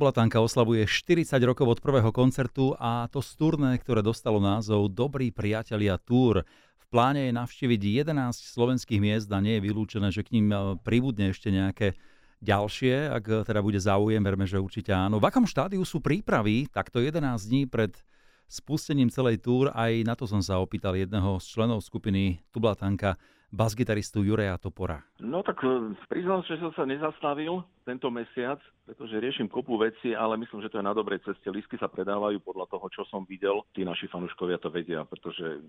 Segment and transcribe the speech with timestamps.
[0.00, 5.28] Tublatanka oslavuje 40 rokov od prvého koncertu a to z turné, ktoré dostalo názov Dobrí
[5.28, 6.40] priatelia Tour.
[6.80, 10.56] V pláne je navštíviť 11 slovenských miest a nie je vylúčené, že k ním e,
[10.80, 12.00] pribudne ešte nejaké
[12.40, 15.20] ďalšie, ak teda bude záujem, verme, že určite áno.
[15.20, 17.92] V akom štádiu sú prípravy takto 11 dní pred
[18.48, 19.68] spustením celej túr?
[19.76, 23.20] Aj na to som sa opýtal jedného z členov skupiny Tublatanka,
[23.50, 25.02] basgitaristu Jureja Topora?
[25.18, 30.38] No tak e, priznám, že som sa nezastavil tento mesiac, pretože riešim kopu veci, ale
[30.38, 31.50] myslím, že to je na dobrej ceste.
[31.50, 33.62] Lísky sa predávajú podľa toho, čo som videl.
[33.74, 35.62] Tí naši fanúškovia to vedia, pretože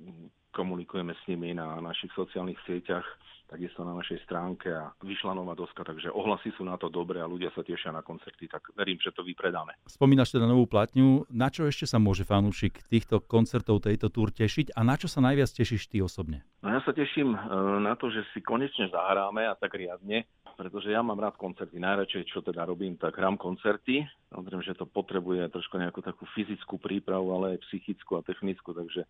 [0.53, 3.05] komunikujeme s nimi na našich sociálnych sieťach
[3.52, 7.27] takisto na našej stránke a vyšla nová doska, takže ohlasy sú na to dobré a
[7.27, 9.75] ľudia sa tešia na koncerty, tak verím, že to vypredáme.
[9.91, 14.72] Spomínaš teda novú platňu, na čo ešte sa môže fanúšik týchto koncertov, tejto túr tešiť
[14.72, 16.48] a na čo sa najviac tešíš ty osobne?
[16.61, 17.39] No ja sa teším e,
[17.81, 21.81] na to, že si konečne zahráme a tak riadne, pretože ja mám rád koncerty.
[21.81, 24.05] Najradšej, čo teda robím, tak hrám koncerty.
[24.29, 29.09] Samozrejme, že to potrebuje trošku nejakú takú fyzickú prípravu, ale aj psychickú a technickú, takže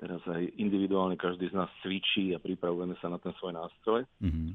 [0.00, 4.08] Teraz aj individuálne každý z nás cvičí a pripravujeme sa na ten svoj nástroj.
[4.24, 4.50] Mm-hmm.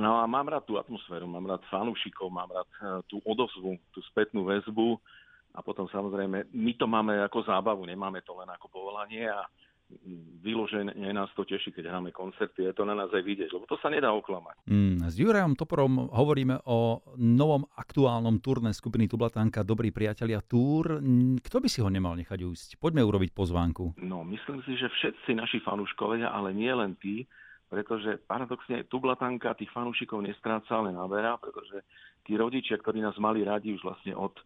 [0.00, 4.00] No a mám rád tú atmosféru, mám rád fanúšikov, mám rád eh, tú odozvu, tú
[4.08, 4.96] spätnú väzbu
[5.52, 9.44] a potom samozrejme my to máme ako zábavu, nemáme to len ako povolanie a
[10.42, 13.78] vyložene nás to teší, keď hráme koncerty, je to na nás aj vidieť, lebo to
[13.78, 14.66] sa nedá oklamať.
[14.66, 20.98] Mm, s Jurajom Toporom hovoríme o novom aktuálnom turné skupiny Tublatanka Dobrí priatelia Túr.
[21.40, 22.68] Kto by si ho nemal nechať ujsť?
[22.82, 24.02] Poďme urobiť pozvánku.
[24.02, 27.24] No, myslím si, že všetci naši fanúškovia, ale nie len tí,
[27.72, 31.86] pretože paradoxne Tublatanka tých fanúšikov nestráca, ale naberá, pretože
[32.26, 34.36] tí rodičia, ktorí nás mali radi už vlastne od,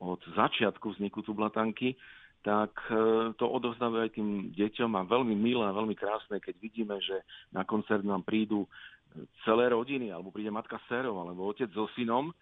[0.00, 1.98] od začiatku vzniku Tublatanky,
[2.40, 6.96] tak e, to odovzdávajú aj tým deťom a veľmi milé a veľmi krásne, keď vidíme,
[7.04, 7.20] že
[7.52, 8.64] na koncert nám prídu
[9.44, 12.32] celé rodiny, alebo príde matka s dcerou, alebo otec so synom.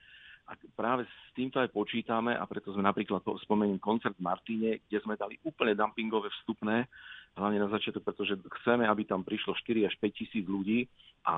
[0.48, 4.98] A práve s týmto aj počítame a preto sme napríklad spomenuli koncert v Martine, kde
[5.04, 6.88] sme dali úplne dumpingové vstupné,
[7.36, 10.88] hlavne na začiatok, pretože chceme, aby tam prišlo 4 až 5 tisíc ľudí
[11.28, 11.36] a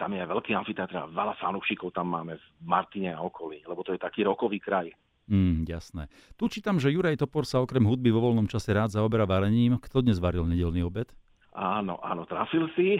[0.00, 3.92] tam je veľký amfiteátr a veľa fanúšikov tam máme v Martine a okolí, lebo to
[3.92, 4.88] je taký rokový kraj.
[5.30, 6.10] Mm, jasné.
[6.34, 9.78] Tu čítam, že Juraj Topor sa okrem hudby vo voľnom čase rád zaoberá varením.
[9.78, 11.08] Kto dnes varil nedelný obed?
[11.52, 12.96] Áno, áno, trafil si.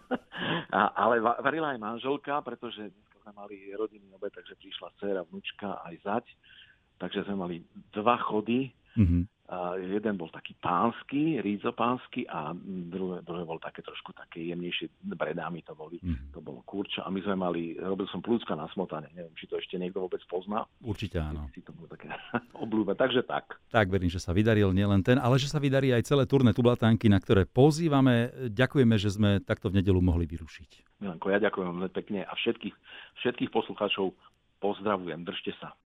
[0.76, 5.78] a, ale varila aj manželka, pretože dnes sme mali rodinný obed, takže prišla dcera, vnúčka
[5.86, 6.26] aj zať.
[6.98, 7.56] Takže sme mali
[7.94, 8.72] dva chody.
[8.98, 9.22] Mm-hmm.
[9.52, 12.56] A jeden bol taký pánsky, rízo pánsky a
[12.88, 16.32] druhé, druhé bol také trošku také jemnejšie, bredámy to boli, mm.
[16.32, 19.60] to bolo kurča a my sme mali, robil som plúcka na smotane, neviem, či to
[19.60, 20.64] ešte niekto vôbec pozná.
[20.80, 21.52] Určite áno.
[21.52, 22.08] Si to bolo také
[22.64, 23.60] obľúbe, takže tak.
[23.68, 27.12] Tak, verím, že sa vydaril nielen ten, ale že sa vydarí aj celé turné tublatánky,
[27.12, 28.32] na ktoré pozývame.
[28.48, 31.04] Ďakujeme, že sme takto v nedelu mohli vyrušiť.
[31.04, 32.72] Milanko, ja ďakujem veľmi pekne a všetkých,
[33.20, 34.16] všetkých poslucháčov
[34.62, 35.76] pozdravujem, držte sa.